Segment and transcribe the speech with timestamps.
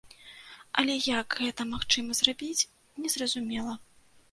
[0.81, 2.67] Але як гэта магчыма зрабіць,
[3.07, 3.79] незразумела.